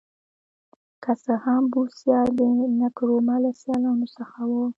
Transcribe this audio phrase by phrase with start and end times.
[1.03, 2.39] که څه هم بوسیا د
[2.81, 4.51] نکرومه له سیالانو څخه و.